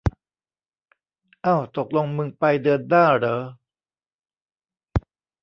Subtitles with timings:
[1.43, 3.41] เอ้า ตกลงมึงไปเดือนหน้าเหรอ